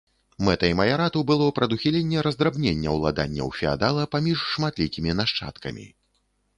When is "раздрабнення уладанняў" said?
2.29-3.55